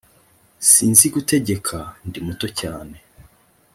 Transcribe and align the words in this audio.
sinzi 0.71 1.05
gutegeka 1.15 1.77
ndi 2.07 2.19
muto 2.25 2.47
cyane 2.59 2.97